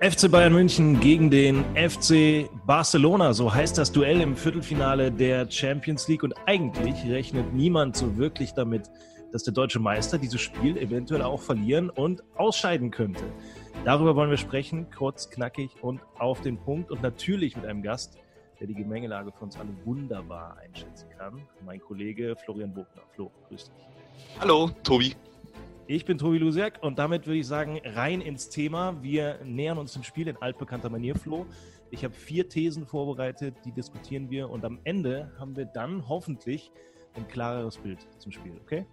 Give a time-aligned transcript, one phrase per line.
[0.00, 6.08] FC Bayern München gegen den FC Barcelona, so heißt das Duell im Viertelfinale der Champions
[6.08, 6.24] League.
[6.24, 8.90] Und eigentlich rechnet niemand so wirklich damit,
[9.32, 13.22] dass der deutsche Meister dieses Spiel eventuell auch verlieren und ausscheiden könnte.
[13.84, 18.18] Darüber wollen wir sprechen, kurz, knackig und auf den Punkt und natürlich mit einem Gast,
[18.60, 21.46] der die Gemengelage für uns alle wunderbar einschätzen kann.
[21.64, 23.02] Mein Kollege Florian Bogner.
[23.14, 23.84] Flo, grüß dich.
[24.40, 25.14] Hallo, Tobi.
[25.86, 29.02] Ich bin Tobi Lusiak und damit würde ich sagen, rein ins Thema.
[29.02, 31.44] Wir nähern uns dem Spiel in altbekannter Manier, Flo.
[31.90, 36.72] Ich habe vier Thesen vorbereitet, die diskutieren wir und am Ende haben wir dann hoffentlich
[37.16, 38.86] ein klareres Bild zum Spiel, okay?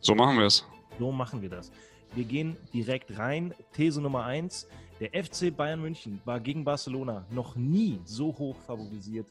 [0.00, 0.66] So machen wir es.
[0.98, 1.70] So machen wir das.
[2.14, 3.52] Wir gehen direkt rein.
[3.74, 4.66] These Nummer eins.
[4.98, 9.26] Der FC Bayern München war gegen Barcelona noch nie so hoch favorisiert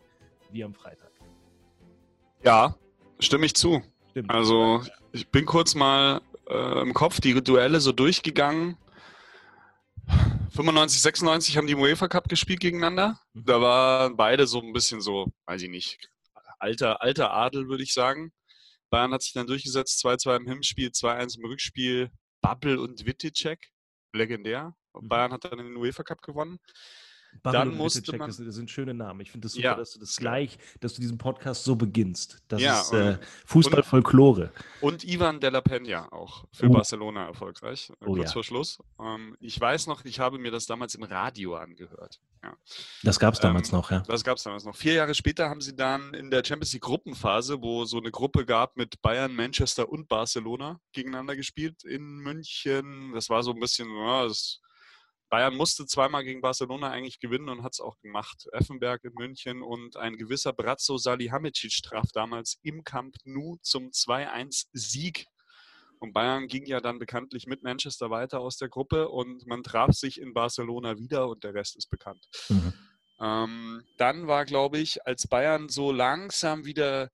[0.51, 1.11] wie am Freitag.
[2.43, 2.75] Ja,
[3.19, 3.81] stimme ich zu.
[4.11, 4.29] Stimmt.
[4.29, 8.77] Also, ich bin kurz mal äh, im Kopf die Duelle so durchgegangen.
[10.51, 13.19] 95, 96 haben die im UEFA Cup gespielt gegeneinander.
[13.33, 13.45] Mhm.
[13.45, 16.09] Da waren beide so ein bisschen so, weiß ich nicht,
[16.59, 18.31] alter, alter Adel, würde ich sagen.
[18.89, 22.09] Bayern hat sich dann durchgesetzt, 2-2 im Hinspiel, 2-1 im Rückspiel.
[22.41, 23.59] Bubble und Witticek,
[24.13, 24.73] legendär.
[24.93, 25.07] Mhm.
[25.07, 26.59] Bayern hat dann den UEFA Cup gewonnen.
[27.41, 29.21] Bubble dann und musste man- das, das sind schöne Namen.
[29.21, 29.75] Ich finde es das super, Ja.
[29.75, 32.39] dass du das gleich, dass du diesen Podcast so beginnst.
[32.49, 34.51] Das Ja, ist äh, und- Fußballfolklore.
[34.81, 36.71] Und Ivan de la Peña auch für Oh.
[36.73, 38.33] Barcelona erfolgreich, äh, Oh kurz ja.
[38.33, 38.79] vor Schluss.
[38.99, 42.19] Ähm, ich weiß noch, ich habe mir das damals im Radio angehört.
[42.43, 42.55] Ja.
[43.03, 43.99] Das gab es damals Ähm, noch, ja.
[44.07, 44.75] Das gab es damals noch.
[44.75, 48.45] Vier Jahre später haben sie dann in der Champions League Gruppenphase, wo so eine Gruppe
[48.45, 53.11] gab mit Bayern, Manchester und Barcelona gegeneinander gespielt in München.
[53.13, 54.61] Das war so ein bisschen, ja, das,
[55.29, 58.47] Bayern musste zweimal gegen Barcelona eigentlich gewinnen und hat es auch gemacht.
[58.51, 65.27] Effenberg in München und ein gewisser Brazzo Salihamidzic traf damals im Camp Nou zum 2-1-Sieg.
[65.99, 69.93] Und Bayern ging ja dann bekanntlich mit Manchester weiter aus der Gruppe und man traf
[69.93, 72.25] sich in Barcelona wieder und der Rest ist bekannt.
[72.47, 72.73] Mhm.
[73.21, 77.09] Ähm, dann war, glaube ich, als Bayern so langsam wieder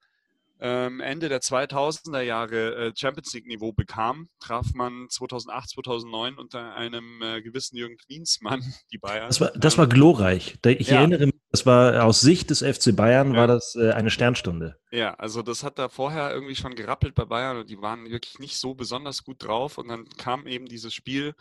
[0.59, 7.41] Ende der 2000er Jahre äh, Champions League-Niveau bekam, traf man 2008, 2009 unter einem äh,
[7.41, 8.61] gewissen Jürgen Klinsmann
[8.91, 9.27] die Bayern.
[9.27, 10.55] Das war, das Ähm, war glorreich.
[10.61, 10.97] Da- Ich Ja.
[10.99, 13.39] erinnere mich, das war aus Sicht des FC Bayern Ja.
[13.41, 14.77] war das äh, eine Sternstunde.
[14.91, 18.39] Ja, also das hat da vorher irgendwie schon gerappelt bei Bayern und die waren wirklich
[18.39, 19.77] nicht so besonders gut drauf.
[19.77, 21.33] Und dann kam eben dieses Spiel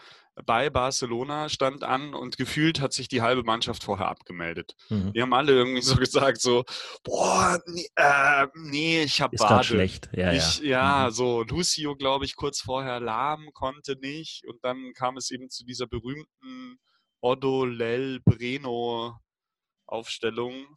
[0.47, 4.75] bei Barcelona, stand an und gefühlt hat sich die halbe Mannschaft vorher abgemeldet.
[4.89, 5.13] Mhm.
[5.13, 6.65] Die haben alle irgendwie so gesagt, so,
[7.05, 9.65] boah, nee, äh, nee ich hab Ist gerade Bade.
[9.67, 10.09] schlecht.
[10.13, 11.03] Ja, ich, ja.
[11.03, 11.13] ja, Mhm.
[11.13, 14.45] so Lucio, glaube ich, kurz vorher lahm, konnte nicht.
[14.47, 16.79] Und dann kam es eben zu dieser berühmten
[17.21, 19.17] Odo Lel Breno
[19.87, 20.77] Aufstellung,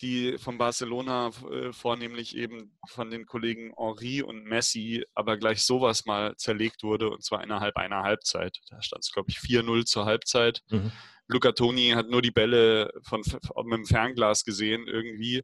[0.00, 6.06] die von Barcelona äh, vornehmlich eben von den Kollegen Henri und Messi aber gleich sowas
[6.06, 8.58] mal zerlegt wurde und zwar innerhalb einer Halbzeit.
[8.68, 10.62] Da stand es, glaube ich, 4-0 zur Halbzeit.
[10.70, 10.92] Mhm.
[11.28, 13.22] Luca Toni hat nur die Bälle von,
[13.64, 15.42] mit dem Fernglas gesehen irgendwie.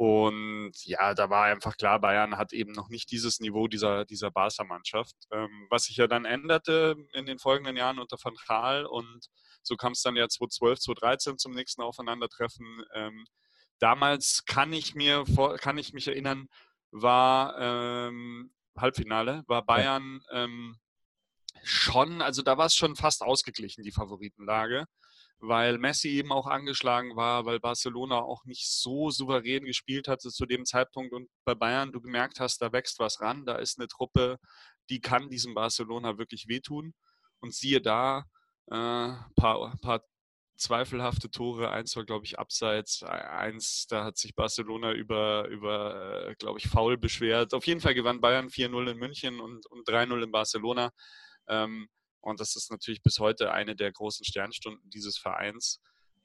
[0.00, 4.30] Und ja, da war einfach klar, Bayern hat eben noch nicht dieses Niveau dieser, dieser
[4.30, 5.14] Barca-Mannschaft.
[5.30, 9.26] Ähm, was sich ja dann änderte in den folgenden Jahren unter Van Gaal und
[9.62, 12.84] so kam es dann ja 2012, 2013 zum nächsten Aufeinandertreffen.
[12.94, 13.26] Ähm,
[13.78, 15.24] damals kann ich mir
[15.58, 16.48] kann ich mich erinnern,
[16.90, 20.78] war ähm, Halbfinale, war Bayern ähm,
[21.62, 24.86] schon, also da war es schon fast ausgeglichen, die Favoritenlage
[25.40, 30.44] weil Messi eben auch angeschlagen war, weil Barcelona auch nicht so souverän gespielt hatte zu
[30.44, 31.14] dem Zeitpunkt.
[31.14, 34.38] Und bei Bayern du gemerkt hast, da wächst was ran, da ist eine Truppe,
[34.90, 36.92] die kann diesem Barcelona wirklich wehtun.
[37.40, 38.24] Und siehe da,
[38.70, 40.04] äh, paar, paar
[40.56, 46.34] zweifelhafte Tore, eins war glaube ich abseits, eins, da hat sich Barcelona über, über äh,
[46.36, 47.54] glaube ich, faul beschwert.
[47.54, 50.90] Auf jeden Fall gewann Bayern 4-0 in München und, und 3-0 in Barcelona.
[51.48, 51.88] Ähm,
[52.20, 55.80] und das ist natürlich bis heute eine der großen Sternstunden dieses Vereins.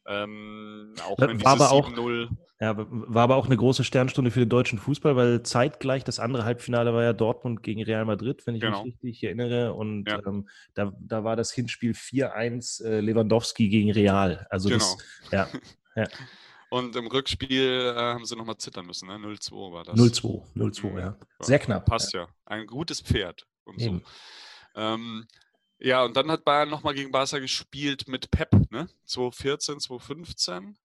[0.07, 2.29] Ähm, auch War wenn aber dieses auch- 7-0
[2.61, 6.45] Ja, war aber auch eine große Sternstunde für den deutschen Fußball, weil zeitgleich das andere
[6.45, 8.83] Halbfinale war ja Dortmund gegen Real Madrid, wenn ich Genau.
[8.85, 9.73] mich richtig erinnere.
[9.73, 10.19] Und Ja.
[10.25, 14.47] ähm, da, da war das Hinspiel 4-1 äh, Lewandowski gegen Real.
[14.49, 14.85] Also Genau.
[15.31, 15.51] das,
[15.95, 16.07] ja,
[16.69, 19.15] Und im Rückspiel äh, haben sie nochmal zittern müssen, ne?
[19.17, 19.95] 0-2 war das.
[19.95, 21.17] 0-2, 0-2, ja.
[21.39, 21.85] Sehr knapp.
[21.85, 22.21] Passt ja.
[22.21, 22.27] ja.
[22.45, 24.01] Ein gutes Pferd und so.
[24.75, 25.25] Ähm,
[25.79, 28.89] ja, und dann hat Bayern nochmal gegen Barca gespielt mit Pep, ne?
[29.06, 30.77] 2014, 2015,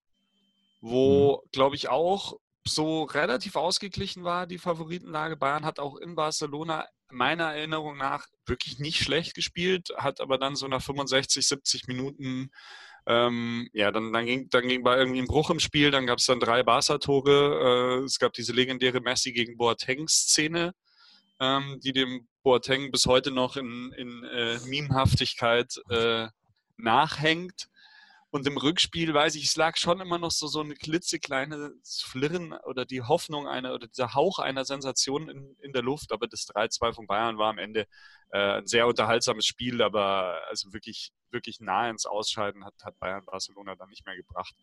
[0.81, 1.51] wo, mhm.
[1.53, 5.37] glaube ich, auch so relativ ausgeglichen war, die Favoritenlage.
[5.37, 10.57] Bayern hat auch in Barcelona meiner Erinnerung nach wirklich nicht schlecht gespielt, hat aber dann
[10.57, 12.51] so nach 65, 70 Minuten,
[13.07, 16.19] ähm, ja, dann, dann, ging, dann ging bei irgendwie ein Bruch im Spiel, dann gab
[16.19, 20.75] es dann drei Barca-Tore, äh, es gab diese legendäre Messi gegen Boateng-Szene,
[21.41, 26.29] ähm, die dem Boateng bis heute noch in, in äh, Memehaftigkeit äh,
[26.77, 27.69] nachhängt.
[28.32, 32.53] Und im Rückspiel weiß ich, es lag schon immer noch so, so eine klitzekleine Flirren
[32.53, 36.12] oder die Hoffnung einer oder dieser Hauch einer Sensation in, in der Luft.
[36.12, 37.88] Aber das 3-2 von Bayern war am Ende
[38.31, 43.25] äh, ein sehr unterhaltsames Spiel, aber also wirklich, wirklich nah ins Ausscheiden hat, hat Bayern
[43.25, 44.55] Barcelona dann nicht mehr gebracht.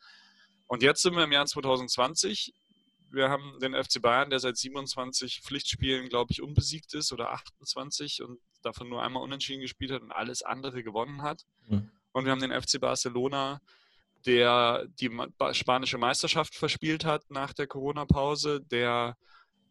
[0.68, 2.54] Und jetzt sind wir im Jahr 2020.
[3.10, 8.22] Wir haben den FC Bayern, der seit 27 Pflichtspielen, glaube ich, unbesiegt ist oder 28
[8.22, 11.46] und davon nur einmal unentschieden gespielt hat und alles andere gewonnen hat.
[11.68, 11.92] Mhm.
[12.12, 13.60] Und wir haben den FC Barcelona,
[14.26, 15.10] der die
[15.52, 19.16] spanische Meisterschaft verspielt hat nach der Corona-Pause, der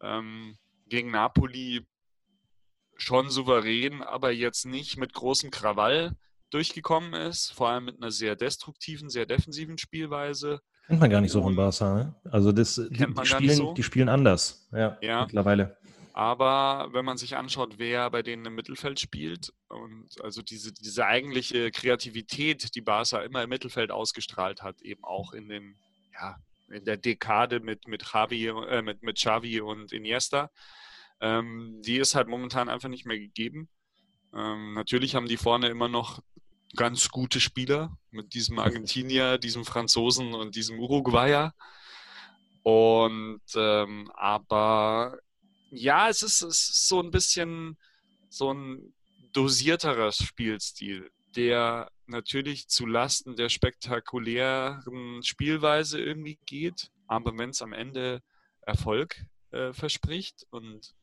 [0.01, 0.57] ähm,
[0.87, 1.85] gegen Napoli
[2.95, 6.13] schon souverän, aber jetzt nicht mit großem Krawall
[6.49, 10.59] durchgekommen ist, vor allem mit einer sehr destruktiven, sehr defensiven Spielweise.
[10.87, 11.95] Kennt man gar nicht so von Barca.
[11.95, 12.15] Ne?
[12.31, 13.73] Also das, die, die, spielen, so.
[13.73, 15.77] die spielen anders, ja, ja, mittlerweile.
[16.17, 21.05] Aber wenn man sich anschaut, wer bei denen im Mittelfeld spielt und also diese, diese
[21.05, 25.77] eigentliche Kreativität, die Barca immer im Mittelfeld ausgestrahlt hat, eben auch in den,
[26.11, 26.37] ja,
[26.71, 30.49] in der Dekade mit, mit, Javi, äh, mit, mit Xavi und Iniesta,
[31.21, 33.69] ähm, die ist halt momentan einfach nicht mehr gegeben.
[34.33, 36.23] Ähm, natürlich haben die vorne immer noch
[36.75, 41.53] ganz gute Spieler mit diesem Argentinier, diesem Franzosen und diesem Uruguayer.
[42.63, 45.19] Und ähm, aber
[45.71, 47.77] ja, es ist, es ist so ein bisschen
[48.29, 48.93] so ein
[49.33, 57.73] dosierterer Spielstil, der natürlich zu Lasten der spektakulären Spielweise irgendwie geht, aber wenn es am
[57.73, 58.21] Ende
[58.61, 60.93] Erfolg äh, verspricht und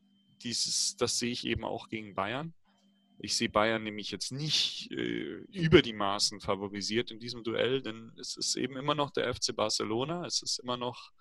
[0.43, 2.53] dieses, das sehe ich eben auch gegen Bayern.
[3.17, 8.11] Ich sehe Bayern nämlich jetzt nicht äh, über die Maßen favorisiert in diesem Duell, denn
[8.19, 10.25] es ist eben immer noch der FC Barcelona.
[10.25, 11.11] Es ist immer noch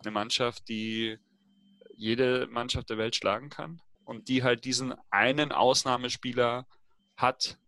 [0.00, 1.18] eine Mannschaft, die
[1.96, 6.66] jede Mannschaft der Welt schlagen kann und die halt diesen einen Ausnahmespieler
[7.16, 7.58] hat,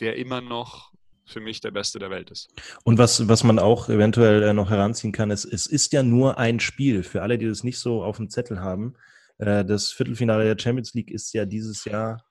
[0.00, 0.92] der immer noch
[1.24, 2.48] für mich der Beste der Welt ist.
[2.84, 6.38] Und was, was man auch eventuell äh, noch heranziehen kann, ist, es ist ja nur
[6.38, 7.02] ein Spiel.
[7.02, 8.94] Für alle, die das nicht so auf dem Zettel haben,
[9.38, 12.24] äh, das Viertelfinale der Champions League ist ja dieses Jahr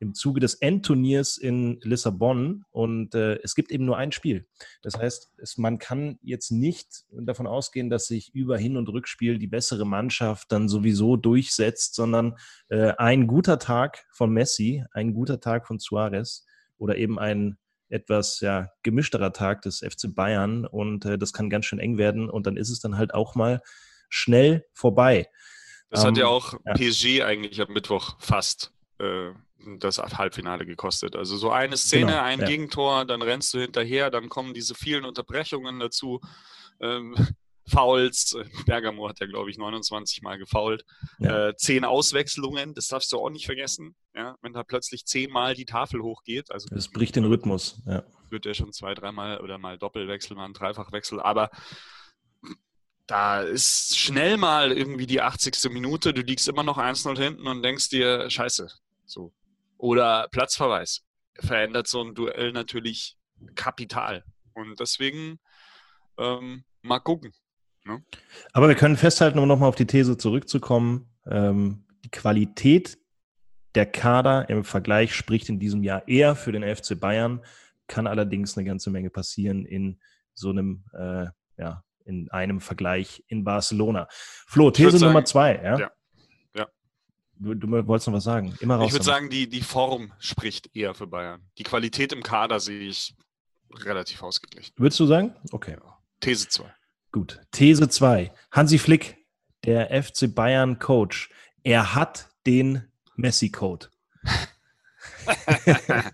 [0.00, 4.48] im Zuge des Endturniers in Lissabon und äh, es gibt eben nur ein Spiel.
[4.82, 9.38] Das heißt, es, man kann jetzt nicht davon ausgehen, dass sich über Hin- und Rückspiel
[9.38, 12.36] die bessere Mannschaft dann sowieso durchsetzt, sondern
[12.70, 16.46] äh, ein guter Tag von Messi, ein guter Tag von Suarez
[16.78, 17.58] oder eben ein
[17.90, 22.30] etwas ja, gemischterer Tag des FC Bayern und äh, das kann ganz schön eng werden
[22.30, 23.60] und dann ist es dann halt auch mal
[24.08, 25.28] schnell vorbei.
[25.90, 26.72] Das ähm, hat ja ähm, auch ja.
[26.72, 29.32] PSG eigentlich am Mittwoch fast äh,
[29.78, 31.16] das Halbfinale gekostet.
[31.16, 32.46] Also so eine Szene, genau, ein ja.
[32.46, 36.20] Gegentor, dann rennst du hinterher, dann kommen diese vielen Unterbrechungen dazu.
[36.80, 37.14] Ähm,
[37.68, 38.36] Fouls,
[38.66, 40.84] Bergamo hat ja, glaube ich, 29 Mal gefoult.
[41.20, 41.48] Ja.
[41.48, 43.94] Äh, zehn Auswechslungen, das darfst du auch nicht vergessen.
[44.14, 44.36] Ja?
[44.42, 46.50] Wenn da plötzlich zehnmal die Tafel hochgeht.
[46.50, 47.80] Also das bricht den Rhythmus.
[47.86, 48.02] Ja.
[48.28, 51.20] Wird ja schon zwei, dreimal oder mal Doppelwechsel, mal ein Dreifachwechsel.
[51.20, 51.50] Aber
[53.06, 55.70] da ist schnell mal irgendwie die 80.
[55.70, 58.68] Minute, du liegst immer noch 1-0 hinten und denkst dir, scheiße,
[59.04, 59.32] so,
[59.80, 61.04] oder Platzverweis
[61.38, 63.16] verändert so ein Duell natürlich
[63.54, 64.24] kapital.
[64.52, 65.38] Und deswegen
[66.18, 67.32] ähm, mal gucken.
[67.84, 68.02] Ne?
[68.52, 72.98] Aber wir können festhalten, um nochmal auf die These zurückzukommen, ähm, die Qualität
[73.74, 77.40] der Kader im Vergleich spricht in diesem Jahr eher für den FC Bayern,
[77.86, 80.00] kann allerdings eine ganze Menge passieren in
[80.34, 84.08] so einem, äh, ja, in einem Vergleich in Barcelona.
[84.10, 85.78] Flo, These Nummer zwei, ja?
[85.78, 85.90] ja.
[87.42, 88.54] Du, du wolltest noch was sagen.
[88.60, 88.88] Immer raus.
[88.88, 91.40] Ich würde sagen, die, die Form spricht eher für Bayern.
[91.56, 93.14] Die Qualität im Kader sehe ich
[93.72, 94.74] relativ ausgeglichen.
[94.76, 95.34] Würdest du sagen?
[95.50, 95.78] Okay.
[96.20, 96.70] These 2.
[97.12, 97.40] Gut.
[97.50, 98.30] These 2.
[98.52, 99.16] Hansi Flick,
[99.64, 101.30] der FC Bayern Coach.
[101.62, 103.88] Er hat den Messi-Code.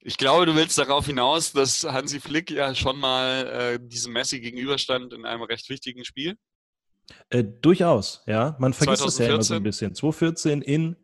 [0.00, 4.40] ich glaube, du willst darauf hinaus, dass Hansi Flick ja schon mal äh, diesem Messi
[4.40, 6.36] gegenüberstand in einem recht wichtigen Spiel.
[7.30, 8.56] Äh, durchaus, ja.
[8.58, 9.06] Man vergisst 2014.
[9.06, 9.94] das ja immer so ein bisschen.
[9.94, 10.96] 2014 in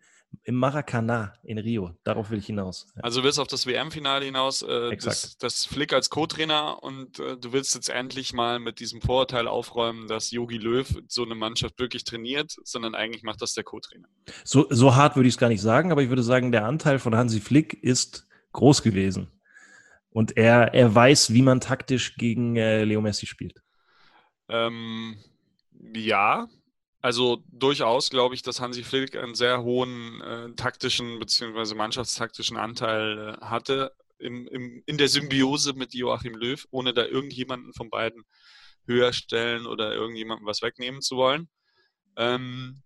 [0.43, 1.97] Im Maracanã in Rio.
[2.03, 2.87] Darauf will ich hinaus.
[2.97, 3.03] Ja.
[3.05, 7.37] Also du willst auf das WM-Finale hinaus, äh, das, das, Flick als Co-Trainer und äh,
[7.37, 11.79] du willst jetzt endlich mal mit diesem Vorurteil aufräumen, dass Yogi Löw so eine Mannschaft
[11.79, 14.09] wirklich trainiert, sondern eigentlich macht das der Co-Trainer.
[14.43, 16.99] So, so hart würde ich es gar nicht sagen, aber ich würde sagen, der Anteil
[16.99, 19.31] von Hansi Flick ist groß gewesen.
[20.11, 23.61] Und er, er weiß, wie man taktisch gegen äh, Leo Messi spielt.
[24.49, 25.17] Ähm,
[25.95, 26.49] ja,
[27.01, 31.75] also durchaus glaube ich, dass Hansi Flick einen sehr hohen äh, taktischen bzw.
[31.75, 37.75] mannschaftstaktischen Anteil äh, hatte im, im, in der Symbiose mit Joachim Löw, ohne da irgendjemanden
[37.75, 38.23] von beiden
[38.87, 41.49] höher stellen oder irgendjemandem was wegnehmen zu wollen.
[42.17, 42.83] Ähm,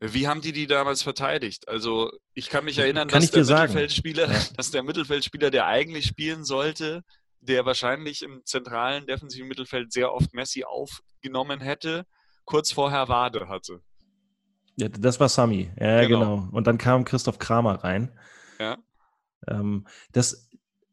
[0.00, 1.68] wie haben die die damals verteidigt?
[1.68, 4.40] Also ich kann mich erinnern, kann dass, der Mittelfeldspieler, ja.
[4.56, 7.02] dass der Mittelfeldspieler, der eigentlich spielen sollte,
[7.42, 12.06] der wahrscheinlich im zentralen defensiven Mittelfeld sehr oft Messi aufgenommen hätte,
[12.44, 13.80] kurz vorher Wade hatte.
[14.76, 16.20] Ja, das war Sami, ja, genau.
[16.20, 16.48] genau.
[16.52, 18.18] Und dann kam Christoph Kramer rein.
[18.58, 18.78] Ja.
[19.48, 20.48] Ähm, das,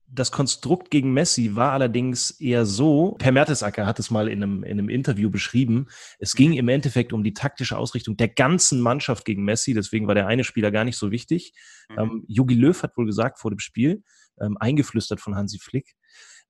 [0.07, 4.63] das Konstrukt gegen Messi war allerdings eher so, Per Mertesacker hat es mal in einem,
[4.63, 5.87] in einem Interview beschrieben,
[6.17, 10.15] es ging im Endeffekt um die taktische Ausrichtung der ganzen Mannschaft gegen Messi, deswegen war
[10.15, 11.53] der eine Spieler gar nicht so wichtig.
[11.89, 11.99] Mhm.
[11.99, 14.03] Ähm, Jogi Löw hat wohl gesagt vor dem Spiel,
[14.41, 15.95] ähm, eingeflüstert von Hansi Flick,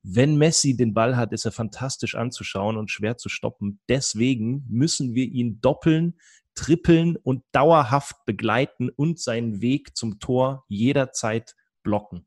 [0.04, 3.80] wenn Messi den Ball hat, ist er fantastisch anzuschauen und schwer zu stoppen.
[3.90, 6.20] Deswegen müssen wir ihn doppeln,
[6.56, 12.26] trippeln und dauerhaft begleiten und seinen Weg zum Tor jederzeit blocken.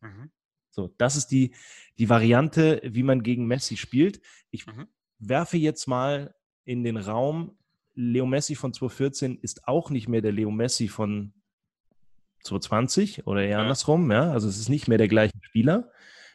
[0.00, 0.30] Mhm.
[0.70, 1.54] So, das ist die,
[1.98, 4.20] die Variante, wie man gegen Messi spielt.
[4.50, 4.86] Ich mhm.
[5.18, 6.34] werfe jetzt mal
[6.64, 7.56] in den Raum,
[7.94, 11.34] Leo Messi von 2014 ist auch nicht mehr der Leo Messi von
[12.44, 13.60] 2020 oder eher ja.
[13.60, 14.30] andersrum, ja.
[14.30, 15.90] Also es ist nicht mehr der gleiche Spieler.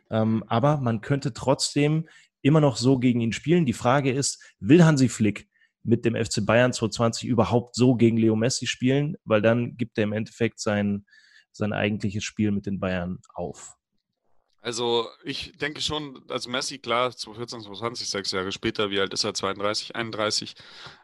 [0.09, 2.07] Ähm, aber man könnte trotzdem
[2.41, 3.65] immer noch so gegen ihn spielen.
[3.65, 5.47] Die Frage ist, will Hansi Flick
[5.83, 9.15] mit dem FC Bayern 2020 überhaupt so gegen Leo Messi spielen?
[9.23, 11.05] Weil dann gibt er im Endeffekt sein,
[11.51, 13.75] sein eigentliches Spiel mit den Bayern auf.
[14.61, 19.23] Also ich denke schon, also Messi, klar, 2014, 2020, sechs Jahre später, wie alt ist
[19.23, 19.33] er?
[19.33, 20.55] 32, 31.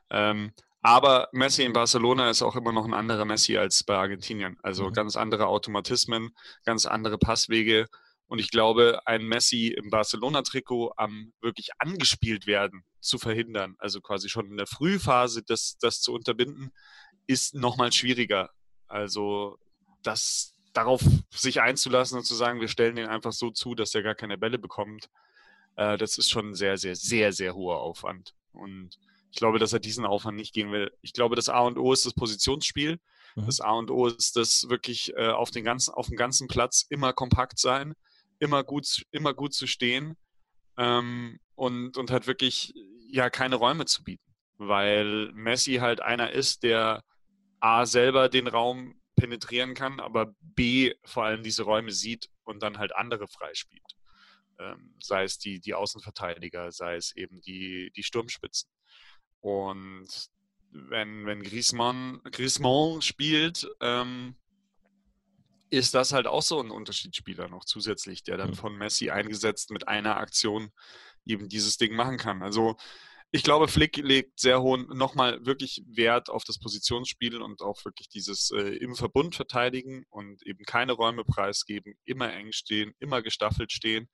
[0.10, 4.58] Ähm, aber Messi in Barcelona ist auch immer noch ein anderer Messi als bei Argentinien.
[4.64, 4.94] Also mhm.
[4.94, 6.32] ganz andere Automatismen,
[6.66, 7.88] ganz andere Passwege.
[8.32, 14.30] Und ich glaube, ein Messi im Barcelona-Trikot am wirklich angespielt werden zu verhindern, also quasi
[14.30, 16.72] schon in der Frühphase das, das zu unterbinden,
[17.28, 18.50] ist nochmal schwieriger.
[18.88, 19.58] Also
[20.02, 24.02] das darauf sich einzulassen und zu sagen, wir stellen den einfach so zu, dass er
[24.02, 25.10] gar keine Bälle bekommt,
[25.76, 28.34] äh, das ist schon ein sehr, sehr, sehr, sehr hoher Aufwand.
[28.54, 28.98] Und
[29.32, 30.90] ich glaube, dass er diesen Aufwand nicht gehen will.
[31.02, 32.98] Ich glaube, das A und O ist das Positionsspiel.
[33.36, 33.46] Mhm.
[33.46, 36.86] Das A und O ist das wirklich äh, auf, den ganzen, auf dem ganzen Platz
[36.90, 37.94] immer kompakt sein
[38.42, 40.18] immer gut, immer gut zu stehen
[40.78, 42.74] ähm, und, und halt wirklich
[43.08, 44.24] ja keine Räume zu bieten.
[44.58, 47.04] Weil Messi halt einer ist, der
[47.60, 52.80] A selber den Raum penetrieren kann, aber B vor allem diese Räume sieht und dann
[52.80, 53.96] halt andere freispielt.
[54.60, 58.70] Ähm, sei es die, die Außenverteidiger, sei es eben die, die Sturmspitzen.
[59.40, 60.08] Und
[60.72, 64.36] wenn, wenn Griezmann, Griezmann spielt, ähm,
[65.72, 69.88] ist das halt auch so ein Unterschiedsspieler noch zusätzlich, der dann von Messi eingesetzt mit
[69.88, 70.72] einer Aktion
[71.26, 72.44] eben dieses Ding machen kann.
[72.44, 72.76] Also
[73.32, 78.10] ich glaube, Flick legt sehr hohen, nochmal wirklich Wert auf das Positionsspiel und auch wirklich
[78.10, 83.72] dieses äh, im Verbund verteidigen und eben keine Räume preisgeben, immer eng stehen, immer gestaffelt
[83.72, 84.10] stehen.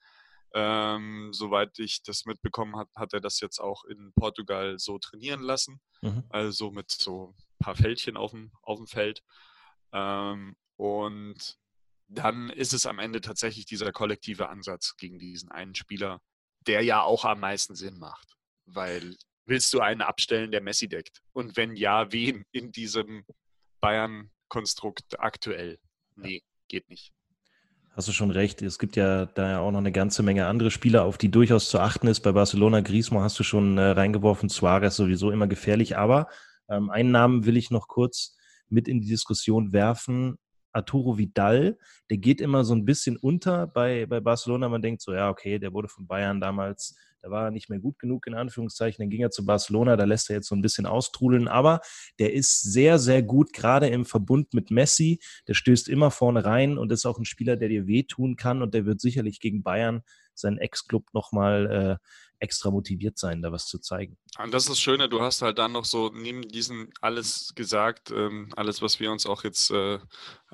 [0.54, 5.42] Ähm, soweit ich das mitbekommen habe, hat er das jetzt auch in Portugal so trainieren
[5.42, 5.82] lassen.
[6.02, 6.24] Mhm.
[6.30, 9.24] Also mit so ein paar Fältchen auf dem, auf dem Feld.
[9.92, 11.58] Ähm, und
[12.08, 16.22] dann ist es am Ende tatsächlich dieser kollektive Ansatz gegen diesen einen Spieler,
[16.66, 18.36] der ja auch am meisten Sinn macht.
[18.66, 19.16] Weil
[19.46, 21.22] willst du einen abstellen, der Messi deckt?
[21.34, 23.26] Und wenn ja, wen in diesem
[23.82, 25.80] Bayern-Konstrukt aktuell?
[26.16, 27.14] Nee, geht nicht.
[27.92, 28.62] Hast du schon recht.
[28.62, 31.70] Es gibt ja da ja auch noch eine ganze Menge andere Spieler, auf die durchaus
[31.70, 32.20] zu achten ist.
[32.20, 35.98] Bei Barcelona, Griezmann hast du schon äh, reingeworfen, Suarez sowieso immer gefährlich.
[35.98, 36.28] Aber
[36.70, 38.38] ähm, einen Namen will ich noch kurz
[38.70, 40.38] mit in die Diskussion werfen.
[40.78, 41.78] Arturo Vidal,
[42.10, 44.70] der geht immer so ein bisschen unter bei, bei Barcelona.
[44.70, 47.80] Man denkt so, ja, okay, der wurde von Bayern damals, da war er nicht mehr
[47.80, 49.02] gut genug, in Anführungszeichen.
[49.02, 51.48] Dann ging er zu Barcelona, da lässt er jetzt so ein bisschen austrudeln.
[51.48, 51.82] Aber
[52.20, 55.20] der ist sehr, sehr gut, gerade im Verbund mit Messi.
[55.48, 58.62] Der stößt immer vorne rein und ist auch ein Spieler, der dir wehtun kann.
[58.62, 60.04] Und der wird sicherlich gegen Bayern
[60.36, 62.08] seinen Ex-Club nochmal äh,
[62.39, 64.17] extra motiviert sein, da was zu zeigen.
[64.38, 68.12] Und das ist das Schöne, du hast halt dann noch so neben diesen alles gesagt,
[68.12, 70.00] ähm, alles, was wir uns auch jetzt äh,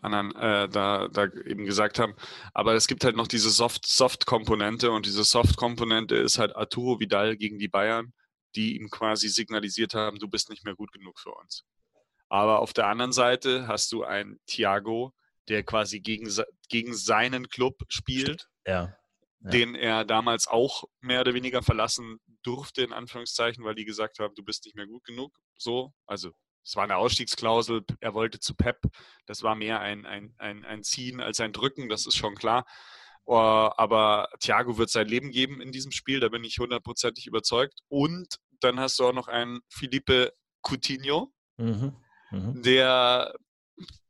[0.01, 2.15] an, äh, da, da eben gesagt haben.
[2.53, 7.59] Aber es gibt halt noch diese Soft-Komponente und diese Soft-Komponente ist halt Arturo Vidal gegen
[7.59, 8.13] die Bayern,
[8.55, 11.63] die ihm quasi signalisiert haben, du bist nicht mehr gut genug für uns.
[12.29, 15.13] Aber auf der anderen Seite hast du einen Thiago,
[15.49, 16.29] der quasi gegen,
[16.69, 18.47] gegen seinen Club spielt.
[18.65, 18.95] Ja.
[19.43, 19.49] Ja.
[19.49, 24.33] den er damals auch mehr oder weniger verlassen durfte, in Anführungszeichen, weil die gesagt haben,
[24.35, 25.35] du bist nicht mehr gut genug.
[25.57, 26.31] So, also
[26.63, 28.79] es war eine Ausstiegsklausel, er wollte zu Pep.
[29.25, 32.65] Das war mehr ein, ein, ein, ein Ziehen als ein Drücken, das ist schon klar.
[33.25, 37.79] Uh, aber Thiago wird sein Leben geben in diesem Spiel, da bin ich hundertprozentig überzeugt.
[37.87, 41.95] Und dann hast du auch noch einen Felipe Coutinho, mhm.
[42.31, 42.61] Mhm.
[42.63, 43.33] der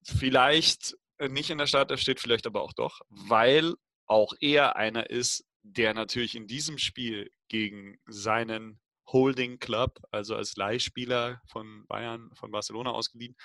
[0.03, 3.75] vielleicht nicht in der Startelf steht, vielleicht aber auch doch, weil
[4.05, 10.55] auch er einer ist, der natürlich in diesem Spiel gegen seinen Holding Club, also als
[10.55, 13.35] Leihspieler von Bayern, von Barcelona ausgeliehen,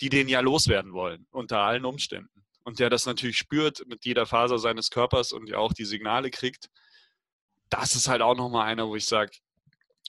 [0.00, 2.44] die den ja loswerden wollen, unter allen Umständen.
[2.64, 6.30] Und der das natürlich spürt mit jeder Faser seines Körpers und ja auch die Signale
[6.30, 6.68] kriegt.
[7.70, 9.32] Das ist halt auch nochmal einer, wo ich sage,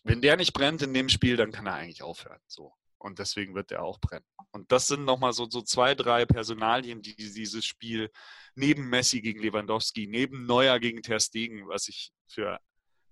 [0.04, 2.42] wenn der nicht brennt in dem Spiel, dann kann er eigentlich aufhören.
[2.48, 2.74] So.
[3.00, 4.26] Und deswegen wird er auch brennen.
[4.52, 8.10] Und das sind nochmal so, so zwei, drei Personalien, die dieses Spiel
[8.56, 12.60] neben Messi gegen Lewandowski, neben Neuer gegen Ter Stegen, was ich für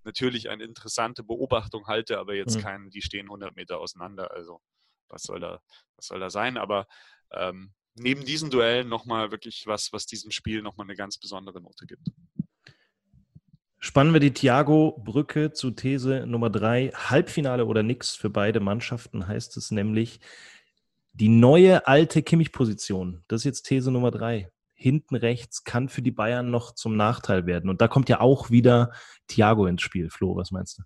[0.04, 2.62] natürlich eine interessante Beobachtung halte, aber jetzt mhm.
[2.62, 4.32] keinen, die stehen 100 Meter auseinander.
[4.32, 4.62] Also
[5.10, 5.62] was soll da,
[5.96, 6.58] was soll da sein?
[6.58, 6.88] Aber
[7.32, 11.86] ähm, neben diesen Duellen nochmal wirklich was, was diesem Spiel nochmal eine ganz besondere Note
[11.86, 12.08] gibt.
[13.86, 16.92] Spannen wir die Thiago-Brücke zu These Nummer drei.
[16.96, 20.22] Halbfinale oder nix für beide Mannschaften heißt es nämlich
[21.14, 23.24] die neue alte Kimmich-Position.
[23.28, 24.50] Das ist jetzt These Nummer drei.
[24.74, 27.70] Hinten rechts kann für die Bayern noch zum Nachteil werden.
[27.70, 28.92] Und da kommt ja auch wieder
[29.28, 30.10] Thiago ins Spiel.
[30.10, 30.84] Flo, was meinst du?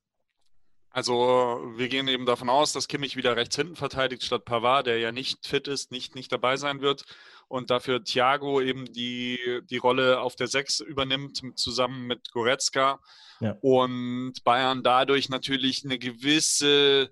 [0.90, 5.00] Also wir gehen eben davon aus, dass Kimmich wieder rechts hinten verteidigt statt Pavard, der
[5.00, 7.06] ja nicht fit ist, nicht, nicht dabei sein wird
[7.50, 13.02] und dafür Thiago eben die, die Rolle auf der 6 übernimmt, zusammen mit Goretzka.
[13.42, 13.58] Ja.
[13.62, 17.12] Und Bayern dadurch natürlich eine gewisse,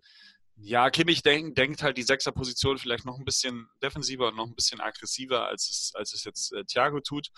[0.56, 4.56] ja, Kimmich denk, denkt halt die Sechser-Position vielleicht noch ein bisschen defensiver und noch ein
[4.56, 7.30] bisschen aggressiver, als es, als es jetzt äh, Thiago tut.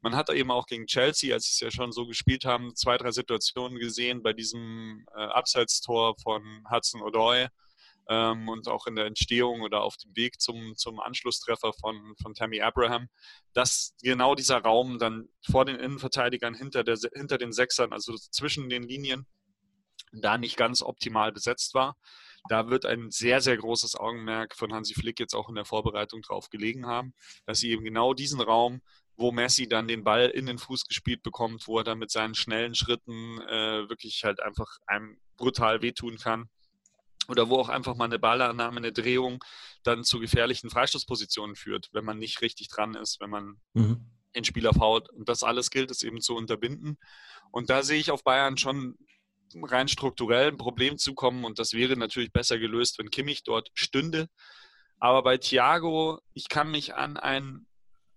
[0.00, 2.96] Man hat eben auch gegen Chelsea, als sie es ja schon so gespielt haben, zwei,
[2.96, 7.48] drei Situationen gesehen bei diesem äh, Abseitstor von Hudson O'Doy,
[8.08, 12.34] ähm, und auch in der Entstehung oder auf dem Weg zum, zum Anschlusstreffer von, von
[12.34, 13.08] Tammy Abraham,
[13.52, 18.68] dass genau dieser Raum dann vor den Innenverteidigern hinter, der, hinter den Sechsern, also zwischen
[18.68, 19.26] den Linien,
[20.12, 21.96] da nicht ganz optimal besetzt war.
[22.48, 26.22] Da wird ein sehr, sehr großes Augenmerk von Hansi Flick jetzt auch in der Vorbereitung
[26.22, 27.12] drauf gelegen haben,
[27.44, 28.80] dass sie eben genau diesen Raum
[29.18, 32.36] wo Messi dann den Ball in den Fuß gespielt bekommt, wo er dann mit seinen
[32.36, 36.48] schnellen Schritten äh, wirklich halt einfach einem brutal wehtun kann
[37.28, 39.44] oder wo auch einfach mal eine Ballannahme, eine Drehung
[39.82, 44.10] dann zu gefährlichen Freistoßpositionen führt, wenn man nicht richtig dran ist, wenn man mhm.
[44.34, 45.10] den Spieler fault.
[45.10, 46.98] Und das alles gilt es eben zu unterbinden.
[47.50, 48.96] Und da sehe ich auf Bayern schon
[49.62, 54.28] rein strukturell ein Problem zukommen und das wäre natürlich besser gelöst, wenn Kimmich dort stünde.
[54.98, 57.66] Aber bei Thiago, ich kann mich an ein,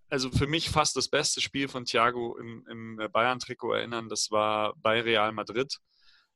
[0.09, 4.73] also für mich fast das beste Spiel von Thiago im, im Bayern-Trikot erinnern, das war
[4.77, 5.77] bei Real Madrid.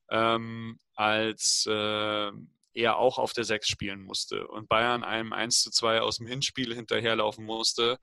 [0.10, 2.32] Ähm, als äh,
[2.76, 6.28] er auch auf der 6 spielen musste und Bayern einem 1 zu 2 aus dem
[6.28, 7.98] Hinspiel hinterherlaufen musste.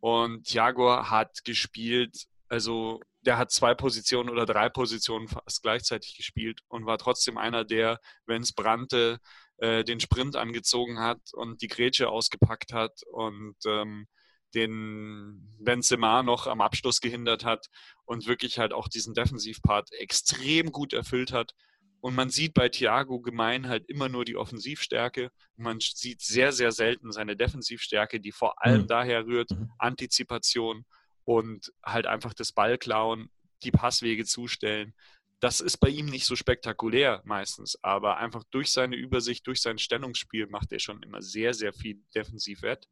[0.00, 6.60] Und Thiago hat gespielt, also der hat zwei Positionen oder drei Positionen fast gleichzeitig gespielt
[6.68, 9.18] und war trotzdem einer, der, wenn es brannte,
[9.58, 14.06] äh, den Sprint angezogen hat und die Grätsche ausgepackt hat und ähm,
[14.54, 17.66] den Benzema noch am Abschluss gehindert hat
[18.04, 21.54] und wirklich halt auch diesen Defensivpart extrem gut erfüllt hat
[22.00, 25.30] und man sieht bei Thiago gemein halt immer nur die Offensivstärke.
[25.56, 28.86] Man sieht sehr, sehr selten seine Defensivstärke, die vor allem mhm.
[28.86, 29.70] daher rührt, mhm.
[29.78, 30.84] Antizipation
[31.24, 33.30] und halt einfach das Ballklauen,
[33.64, 34.94] die Passwege zustellen.
[35.40, 39.78] Das ist bei ihm nicht so spektakulär meistens, aber einfach durch seine Übersicht, durch sein
[39.78, 42.88] Stellungsspiel macht er schon immer sehr, sehr viel Defensivwert.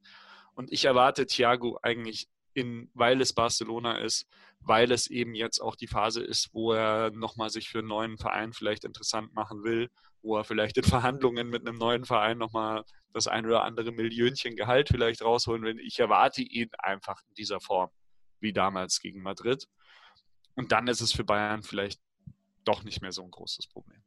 [0.54, 4.26] Und ich erwarte Thiago eigentlich in, weil es Barcelona ist,
[4.66, 8.18] weil es eben jetzt auch die Phase ist, wo er nochmal sich für einen neuen
[8.18, 9.90] Verein vielleicht interessant machen will,
[10.22, 14.56] wo er vielleicht in Verhandlungen mit einem neuen Verein nochmal das ein oder andere Millionchen
[14.56, 15.78] Gehalt vielleicht rausholen will.
[15.80, 17.90] Ich erwarte ihn einfach in dieser Form,
[18.40, 19.68] wie damals gegen Madrid.
[20.56, 22.00] Und dann ist es für Bayern vielleicht
[22.64, 24.02] doch nicht mehr so ein großes Problem.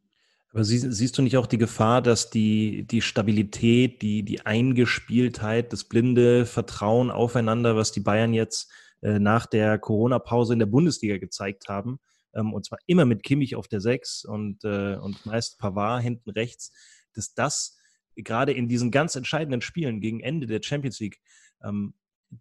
[0.52, 5.72] Aber sie, siehst du nicht auch die Gefahr, dass die, die Stabilität, die, die Eingespieltheit,
[5.72, 8.70] das blinde Vertrauen aufeinander, was die Bayern jetzt
[9.02, 12.00] äh, nach der Corona-Pause in der Bundesliga gezeigt haben,
[12.34, 16.30] ähm, und zwar immer mit Kimmich auf der Sechs und, äh, und meist Pavard hinten
[16.30, 16.72] rechts,
[17.14, 17.78] dass das
[18.16, 21.20] gerade in diesen ganz entscheidenden Spielen gegen Ende der Champions League
[21.64, 21.94] ähm,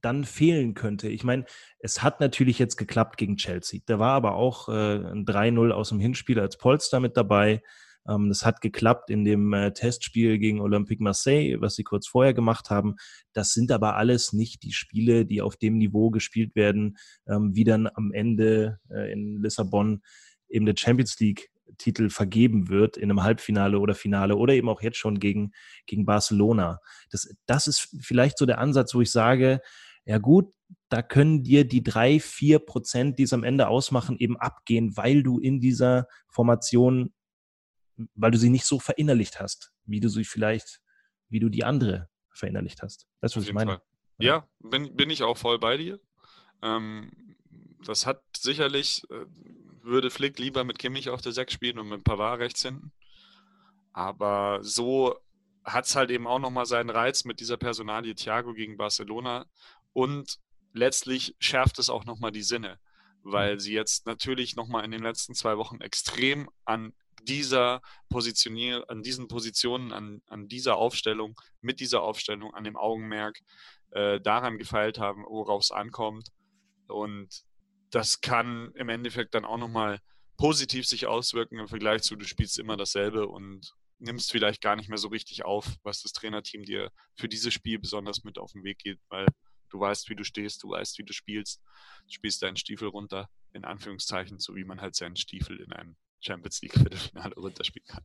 [0.02, 1.08] dann fehlen könnte.
[1.08, 1.46] Ich meine,
[1.78, 3.80] es hat natürlich jetzt geklappt gegen Chelsea.
[3.86, 7.62] Da war aber auch äh, ein 3-0 aus dem Hinspiel als Polster mit dabei.
[8.08, 12.34] Ähm, das hat geklappt in dem äh, Testspiel gegen Olympique Marseille, was sie kurz vorher
[12.34, 12.96] gemacht haben.
[13.32, 17.64] Das sind aber alles nicht die Spiele, die auf dem Niveau gespielt werden, ähm, wie
[17.64, 20.02] dann am Ende äh, in Lissabon
[20.48, 24.80] eben der Champions League Titel vergeben wird in einem Halbfinale oder Finale oder eben auch
[24.80, 25.52] jetzt schon gegen,
[25.86, 26.80] gegen Barcelona.
[27.10, 29.60] Das, das ist vielleicht so der Ansatz, wo ich sage,
[30.06, 30.52] ja gut,
[30.88, 35.22] da können dir die drei, vier Prozent, die es am Ende ausmachen, eben abgehen, weil
[35.22, 37.12] du in dieser Formation,
[38.14, 40.80] weil du sie nicht so verinnerlicht hast, wie du sie vielleicht,
[41.28, 43.06] wie du die andere verinnerlicht hast.
[43.20, 43.72] Das ist, was ich meine.
[43.72, 43.82] Fall.
[44.18, 46.00] Ja, bin, bin ich auch voll bei dir.
[46.62, 47.36] Ähm,
[47.84, 49.26] das hat sicherlich, äh,
[49.82, 52.92] würde Flick lieber mit Kimmich auf der 6 spielen und mit Pavard rechts hinten.
[53.92, 55.16] Aber so
[55.64, 59.46] hat es halt eben auch nochmal seinen Reiz mit dieser Personalie Thiago gegen Barcelona.
[59.92, 60.38] Und
[60.72, 62.78] letztlich schärft es auch nochmal die Sinne,
[63.22, 63.60] weil mhm.
[63.60, 69.28] sie jetzt natürlich nochmal in den letzten zwei Wochen extrem an dieser Positionier, an diesen
[69.28, 73.40] Positionen, an, an dieser Aufstellung, mit dieser Aufstellung, an dem Augenmerk
[73.90, 76.28] äh, daran gefeilt haben, worauf es ankommt.
[76.88, 77.44] Und
[77.90, 80.00] das kann im Endeffekt dann auch nochmal
[80.36, 84.88] positiv sich auswirken im Vergleich zu, du spielst immer dasselbe und nimmst vielleicht gar nicht
[84.88, 88.62] mehr so richtig auf, was das Trainerteam dir für dieses Spiel besonders mit auf den
[88.62, 89.26] Weg geht, weil
[89.70, 91.60] du weißt, wie du stehst, du weißt, wie du spielst,
[92.06, 95.96] du spielst deinen Stiefel runter, in Anführungszeichen, so wie man halt seinen Stiefel in einem
[96.20, 98.04] Champions League Viertelfinale runterspielen kann.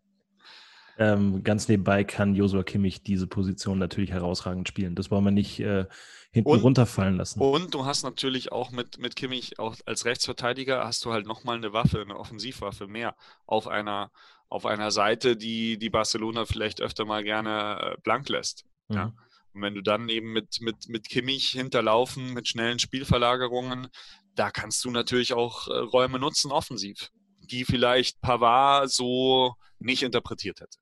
[0.97, 4.93] Ähm, ganz nebenbei kann Josua Kimmich diese Position natürlich herausragend spielen.
[4.93, 5.85] Das wollen wir nicht äh,
[6.31, 7.39] hinten und, runterfallen lassen.
[7.39, 11.57] Und du hast natürlich auch mit, mit Kimmich, auch als Rechtsverteidiger, hast du halt nochmal
[11.57, 13.15] eine Waffe, eine Offensivwaffe mehr
[13.47, 14.11] auf einer,
[14.49, 18.65] auf einer Seite, die, die Barcelona vielleicht öfter mal gerne äh, blank lässt.
[18.87, 18.95] Mhm.
[18.95, 19.13] Ja.
[19.53, 23.87] Und wenn du dann eben mit, mit, mit Kimmich hinterlaufen, mit schnellen Spielverlagerungen,
[24.35, 27.11] da kannst du natürlich auch äh, Räume nutzen offensiv,
[27.51, 30.77] die vielleicht Pavard so nicht interpretiert hätte.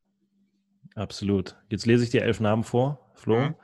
[0.96, 1.56] Absolut.
[1.70, 3.40] Jetzt lese ich dir elf Namen vor, Flo.
[3.40, 3.56] Mhm.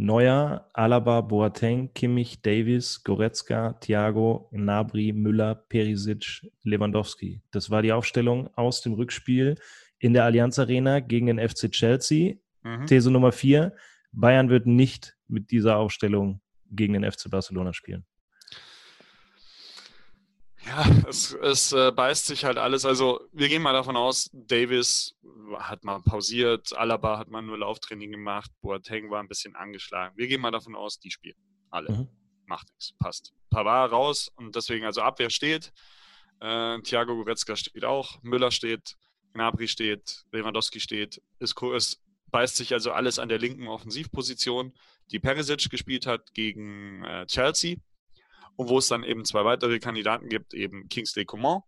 [0.00, 7.42] Neuer, Alaba, Boateng, Kimmich, Davis, Goretzka, Thiago, Nabri, Müller, Perisic, Lewandowski.
[7.50, 9.56] Das war die Aufstellung aus dem Rückspiel
[9.98, 12.36] in der Allianz Arena gegen den FC Chelsea.
[12.62, 12.86] Mhm.
[12.86, 13.74] These Nummer vier.
[14.12, 18.06] Bayern wird nicht mit dieser Aufstellung gegen den FC Barcelona spielen.
[20.68, 22.84] Ja, es, es äh, beißt sich halt alles.
[22.84, 25.16] Also wir gehen mal davon aus, Davis
[25.58, 30.14] hat mal pausiert, Alaba hat mal nur Lauftraining gemacht, Boateng war ein bisschen angeschlagen.
[30.16, 31.36] Wir gehen mal davon aus, die spielen.
[31.70, 31.90] Alle.
[31.90, 32.08] Mhm.
[32.46, 32.92] Macht nichts.
[32.98, 33.32] Passt.
[33.50, 35.72] Pavard raus und deswegen, also Abwehr steht.
[36.40, 38.96] Äh, Thiago Goretzka steht auch, Müller steht,
[39.32, 41.22] Gnabry steht, Lewandowski steht.
[41.38, 44.74] Es, es beißt sich also alles an der linken Offensivposition,
[45.10, 47.76] die Perisic gespielt hat gegen äh, Chelsea
[48.58, 51.62] und wo es dann eben zwei weitere Kandidaten gibt, eben Kingsley Coman,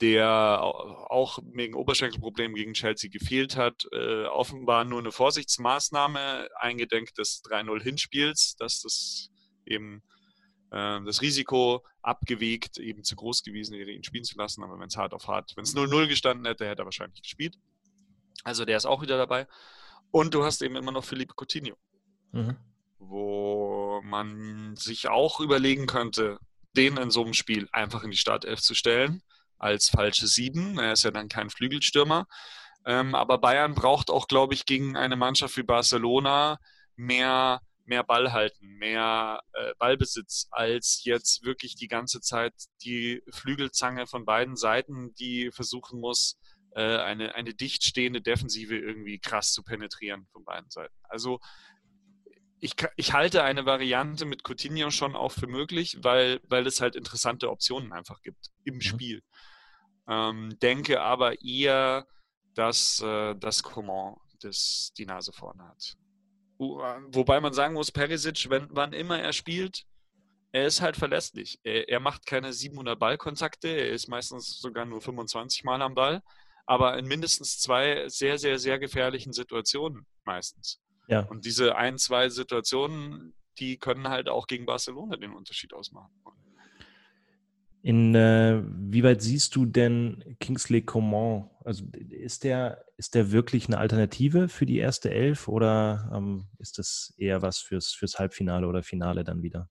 [0.00, 7.42] der auch wegen Oberschenkelproblemen gegen Chelsea gefehlt hat, äh, offenbar nur eine Vorsichtsmaßnahme eingedenk des
[7.42, 9.30] 3-0-Hinspiels, dass das
[9.66, 10.04] eben
[10.70, 14.62] äh, das Risiko abgewegt, eben zu groß gewesen wäre, ihn spielen zu lassen.
[14.62, 17.58] Aber wenn es hart auf hart, wenn es 0-0 gestanden hätte, hätte er wahrscheinlich gespielt.
[18.44, 19.48] Also der ist auch wieder dabei.
[20.12, 21.74] Und du hast eben immer noch Philippe Coutinho.
[22.30, 22.56] Mhm
[23.00, 26.38] wo man sich auch überlegen könnte,
[26.76, 29.22] den in so einem Spiel einfach in die Startelf zu stellen,
[29.58, 30.78] als falsche Sieben.
[30.78, 32.26] Er ist ja dann kein Flügelstürmer.
[32.86, 36.58] Ähm, aber Bayern braucht auch, glaube ich, gegen eine Mannschaft wie Barcelona
[36.96, 44.06] mehr, mehr Ball halten, mehr äh, Ballbesitz, als jetzt wirklich die ganze Zeit die Flügelzange
[44.06, 46.38] von beiden Seiten, die versuchen muss,
[46.74, 50.94] äh, eine, eine dicht stehende Defensive irgendwie krass zu penetrieren von beiden Seiten.
[51.02, 51.40] Also
[52.60, 56.94] ich, ich halte eine Variante mit Coutinho schon auch für möglich, weil, weil es halt
[56.94, 58.80] interessante Optionen einfach gibt im mhm.
[58.80, 59.22] Spiel.
[60.08, 62.06] Ähm, denke aber eher,
[62.54, 65.96] dass äh, das Coman das die Nase vorne hat.
[66.58, 69.84] Wobei man sagen muss, Perisic, wenn, wann immer er spielt,
[70.52, 71.58] er ist halt verlässlich.
[71.62, 76.22] Er, er, macht keine 700 Ballkontakte, er ist meistens sogar nur 25 Mal am Ball,
[76.66, 80.80] aber in mindestens zwei sehr, sehr, sehr gefährlichen Situationen meistens.
[81.10, 81.20] Ja.
[81.22, 86.10] Und diese ein, zwei Situationen, die können halt auch gegen Barcelona den Unterschied ausmachen.
[87.82, 91.48] In äh, wie weit siehst du denn Kingsley Coman?
[91.64, 96.78] Also ist der, ist der wirklich eine Alternative für die erste Elf oder ähm, ist
[96.78, 99.68] das eher was fürs, fürs Halbfinale oder Finale dann wieder?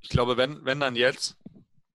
[0.00, 1.38] Ich glaube, wenn, wenn dann jetzt,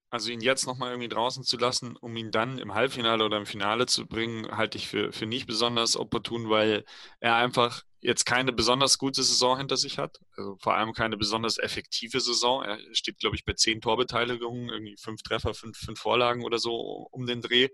[0.09, 3.45] also ihn jetzt nochmal irgendwie draußen zu lassen, um ihn dann im Halbfinale oder im
[3.45, 6.83] Finale zu bringen, halte ich für, für nicht besonders opportun, weil
[7.19, 10.19] er einfach jetzt keine besonders gute Saison hinter sich hat.
[10.37, 12.63] Also vor allem keine besonders effektive Saison.
[12.63, 17.07] Er steht, glaube ich, bei zehn Torbeteiligungen, irgendwie fünf Treffer, fünf, fünf Vorlagen oder so
[17.11, 17.69] um den Dreh.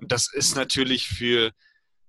[0.00, 1.52] Das ist natürlich für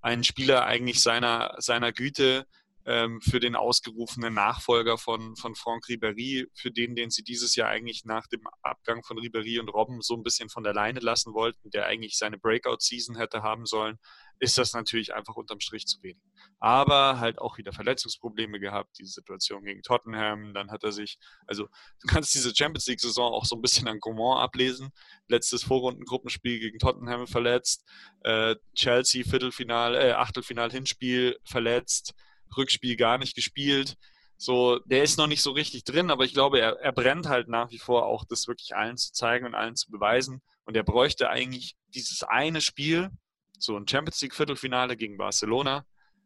[0.01, 2.45] einen Spieler eigentlich seiner, seiner Güte
[2.85, 7.69] ähm, für den ausgerufenen Nachfolger von, von Franck Ribéry, für den, den sie dieses Jahr
[7.69, 11.33] eigentlich nach dem Abgang von Ribéry und Robben so ein bisschen von der Leine lassen
[11.33, 13.97] wollten, der eigentlich seine Breakout-Season hätte haben sollen,
[14.39, 16.21] ist das natürlich einfach unterm Strich zu wenig.
[16.59, 21.17] Aber halt auch wieder Verletzungsprobleme gehabt, diese Situation gegen Tottenham, dann hat er sich,
[21.47, 24.89] also du kannst diese Champions League-Saison auch so ein bisschen an Coman ablesen.
[25.27, 27.85] Letztes Vorrundengruppenspiel gegen Tottenham verletzt,
[28.23, 32.13] äh, Chelsea Viertelfinal, äh, Achtelfinal Hinspiel verletzt,
[32.57, 33.95] Rückspiel gar nicht gespielt.
[34.37, 37.47] So, der ist noch nicht so richtig drin, aber ich glaube, er, er brennt halt
[37.47, 40.41] nach wie vor auch, das wirklich allen zu zeigen und allen zu beweisen.
[40.65, 43.11] Und er bräuchte eigentlich dieses eine Spiel,
[43.59, 45.85] so ein Champions League Viertelfinale gegen Barcelona,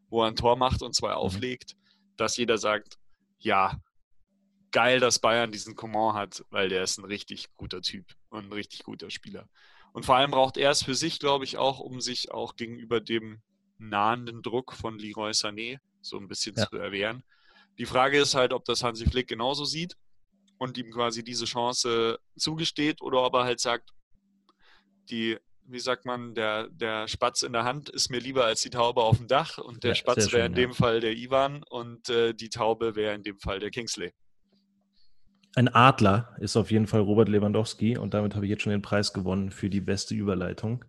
[0.09, 1.17] wo er ein Tor macht und zwei mhm.
[1.17, 1.75] auflegt,
[2.17, 2.97] dass jeder sagt,
[3.39, 3.79] ja,
[4.71, 8.53] geil, dass Bayern diesen Coman hat, weil der ist ein richtig guter Typ und ein
[8.53, 9.47] richtig guter Spieler.
[9.93, 12.99] Und vor allem braucht er es für sich, glaube ich, auch, um sich auch gegenüber
[12.99, 13.41] dem
[13.77, 16.67] nahenden Druck von Leroy Sané so ein bisschen ja.
[16.69, 17.23] zu erwehren.
[17.77, 19.95] Die Frage ist halt, ob das Hansi Flick genauso sieht
[20.57, 23.93] und ihm quasi diese Chance zugesteht oder ob er halt sagt,
[25.09, 25.37] die
[25.71, 29.01] wie sagt man, der, der Spatz in der Hand ist mir lieber als die Taube
[29.01, 32.33] auf dem Dach und der ja, Spatz wäre in dem Fall der Ivan und äh,
[32.33, 34.11] die Taube wäre in dem Fall der Kingsley.
[35.55, 38.81] Ein Adler ist auf jeden Fall Robert Lewandowski und damit habe ich jetzt schon den
[38.81, 40.85] Preis gewonnen für die beste Überleitung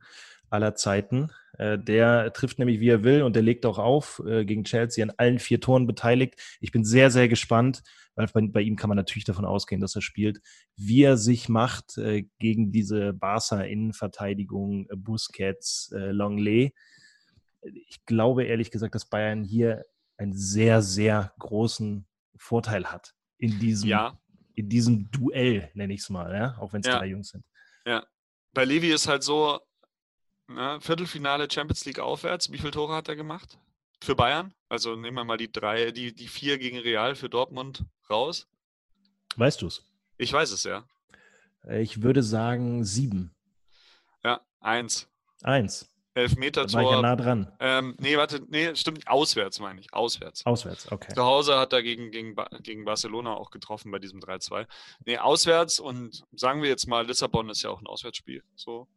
[0.51, 1.31] aller Zeiten.
[1.59, 5.05] Äh, der trifft nämlich, wie er will und der legt auch auf äh, gegen Chelsea
[5.05, 6.41] an allen vier Toren beteiligt.
[6.61, 7.83] Ich bin sehr, sehr gespannt,
[8.15, 10.41] weil bei, bei, ihm kann man natürlich davon ausgehen, dass er spielt,
[10.77, 16.75] wie er sich macht äh, gegen diese Barca-Innenverteidigung, Busquets, Longley.
[17.63, 19.85] Ich glaube ehrlich gesagt, dass Bayern hier
[20.17, 24.19] einen sehr, sehr großen Vorteil hat in diesem, ja.
[24.55, 26.57] in diesem Duell, nenne ich es mal, ja?
[26.59, 26.99] auch wenn es ja.
[26.99, 27.45] drei Jungs sind.
[27.87, 28.07] Ja,
[28.55, 29.61] bei Levi ist halt so,
[30.55, 33.59] ne, Viertelfinale Champions League aufwärts, wie viele Tore hat er gemacht?
[34.03, 34.55] Für Bayern?
[34.69, 38.49] Also nehmen wir mal die drei, die, die vier gegen Real für Dortmund raus.
[39.37, 39.85] Weißt du es?
[40.17, 40.85] Ich weiß es, ja.
[41.69, 43.35] Ich würde sagen sieben.
[44.25, 45.09] Ja, eins.
[45.43, 45.91] Eins.
[46.15, 46.73] Elfmeter-Tor.
[46.75, 47.53] War ich ja nah dran.
[47.61, 50.45] Ähm, nee, warte, nee, stimmt, auswärts meine ich, auswärts.
[50.45, 51.15] Auswärts, okay.
[51.15, 54.67] Zu Hause hat er gegen, gegen, gegen Barcelona auch getroffen bei diesem 3-2.
[55.07, 58.89] Nee, auswärts und sagen wir jetzt mal, Lissabon ist ja auch ein Auswärtsspiel, so.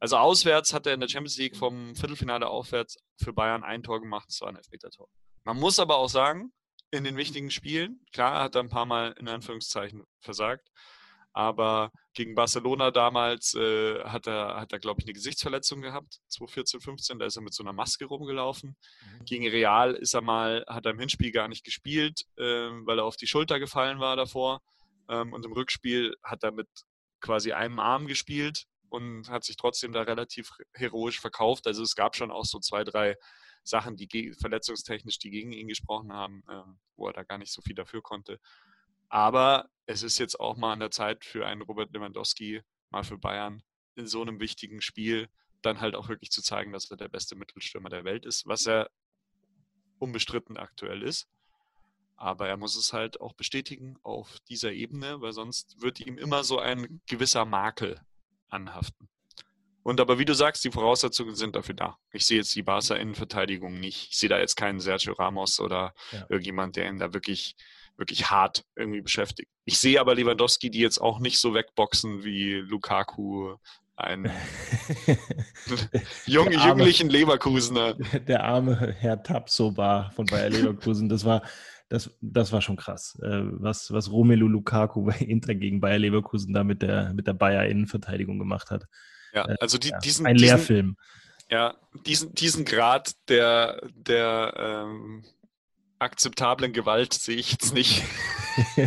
[0.00, 4.00] Also auswärts hat er in der Champions League vom Viertelfinale aufwärts für Bayern ein Tor
[4.00, 5.08] gemacht, das war ein Elfmeter-Tor.
[5.44, 6.52] Man muss aber auch sagen,
[6.90, 10.70] in den wichtigen Spielen, klar, hat er ein paar Mal in Anführungszeichen versagt,
[11.32, 16.80] aber gegen Barcelona damals äh, hat er, hat er glaube ich, eine Gesichtsverletzung gehabt, 2014,
[16.80, 18.76] 15, da ist er mit so einer Maske rumgelaufen.
[19.02, 19.24] Mhm.
[19.24, 23.04] Gegen Real ist er mal, hat er im Hinspiel gar nicht gespielt, äh, weil er
[23.04, 24.62] auf die Schulter gefallen war davor.
[25.08, 26.68] Ähm, und im Rückspiel hat er mit
[27.20, 31.66] quasi einem Arm gespielt und hat sich trotzdem da relativ heroisch verkauft.
[31.66, 33.16] Also es gab schon auch so zwei, drei
[33.64, 36.62] Sachen, die verletzungstechnisch, die gegen ihn gesprochen haben, äh,
[36.96, 38.38] wo er da gar nicht so viel dafür konnte.
[39.08, 43.18] Aber es ist jetzt auch mal an der Zeit für einen Robert Lewandowski, mal für
[43.18, 43.62] Bayern,
[43.96, 45.28] in so einem wichtigen Spiel
[45.62, 48.66] dann halt auch wirklich zu zeigen, dass er der beste Mittelstürmer der Welt ist, was
[48.66, 48.90] er
[49.98, 51.28] unbestritten aktuell ist.
[52.16, 56.44] Aber er muss es halt auch bestätigen auf dieser Ebene, weil sonst wird ihm immer
[56.44, 58.00] so ein gewisser Makel
[58.54, 59.08] anhaften.
[59.82, 61.98] Und aber wie du sagst, die Voraussetzungen sind dafür da.
[62.10, 64.08] Ich sehe jetzt die Barca Innenverteidigung nicht.
[64.12, 66.24] Ich sehe da jetzt keinen Sergio Ramos oder ja.
[66.30, 67.54] irgendjemand, der ihn da wirklich,
[67.98, 69.50] wirklich hart irgendwie beschäftigt.
[69.66, 73.56] Ich sehe aber Lewandowski, die jetzt auch nicht so wegboxen wie Lukaku,
[73.96, 74.30] ein
[76.26, 77.94] jung, arme, jünglichen Leverkusener.
[78.26, 81.42] Der arme Herr Tapsoba von Bayer Leverkusen, das war,
[81.94, 86.52] das, das war schon krass, äh, was, was Romelu Lukaku bei Inter gegen Bayer Leverkusen
[86.52, 88.84] da mit der, mit der Bayer Innenverteidigung gemacht hat.
[89.32, 90.26] Ja, äh, also die, ja, diesen.
[90.26, 90.96] Ein Lehrfilm.
[91.50, 95.24] ja, diesen, diesen Grad der, der ähm,
[96.00, 98.02] akzeptablen Gewalt sehe ich jetzt nicht.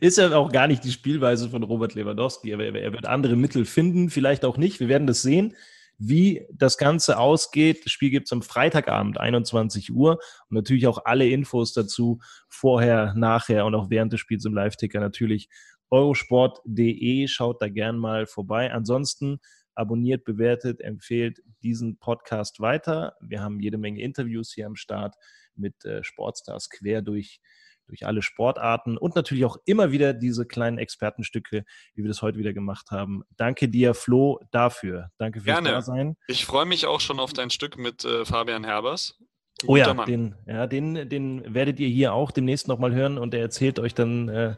[0.00, 2.50] Ist ja auch gar nicht die Spielweise von Robert Lewandowski.
[2.50, 4.80] Er, er wird andere Mittel finden, vielleicht auch nicht.
[4.80, 5.56] Wir werden das sehen
[6.02, 7.84] wie das Ganze ausgeht.
[7.84, 10.12] Das Spiel gibt es am Freitagabend, 21 Uhr.
[10.48, 14.98] Und natürlich auch alle Infos dazu vorher, nachher und auch während des Spiels im Live-Ticker
[14.98, 15.50] natürlich
[15.90, 17.28] eurosport.de.
[17.28, 18.72] Schaut da gern mal vorbei.
[18.72, 19.40] Ansonsten
[19.74, 23.14] abonniert, bewertet, empfehlt diesen Podcast weiter.
[23.20, 25.16] Wir haben jede Menge Interviews hier am Start
[25.54, 27.40] mit äh, Sportstars quer durch
[27.90, 32.38] durch alle Sportarten und natürlich auch immer wieder diese kleinen Expertenstücke, wie wir das heute
[32.38, 33.22] wieder gemacht haben.
[33.36, 35.10] Danke dir, Flo, dafür.
[35.18, 35.70] Danke fürs Gerne.
[35.70, 36.16] Dasein.
[36.26, 39.18] Ich freue mich auch schon auf dein Stück mit äh, Fabian Herbers.
[39.66, 43.40] Oh ja, den, ja den, den werdet ihr hier auch demnächst nochmal hören und er
[43.40, 44.54] erzählt euch dann, äh,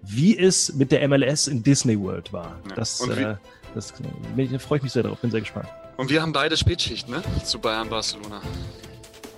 [0.00, 2.58] wie es mit der MLS in Disney World war.
[2.70, 2.74] Ja.
[2.74, 3.36] Das, äh,
[3.74, 5.68] das, da freue ich mich sehr drauf, bin sehr gespannt.
[5.98, 7.22] Und wir haben beide Spätschicht, ne?
[7.44, 8.40] Zu Bayern, Barcelona.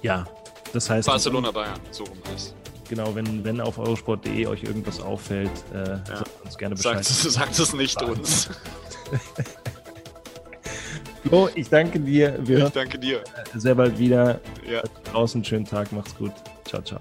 [0.02, 0.26] Ja,
[0.72, 1.08] das heißt.
[1.08, 2.54] Barcelona, Bayern, so rum heißt.
[2.88, 5.98] Genau, wenn, wenn auf eurosport.de euch irgendwas auffällt, äh, ja.
[6.04, 7.04] sagt uns gerne Bescheid.
[7.04, 8.48] Sagt, sagt es nicht uns.
[11.22, 12.38] Flo, ich danke dir.
[12.40, 13.22] Wir ich danke dir.
[13.54, 14.40] Sehr bald wieder.
[14.66, 14.82] Ja.
[15.12, 16.32] Draußen schönen Tag, macht's gut.
[16.64, 17.00] Ciao, ciao.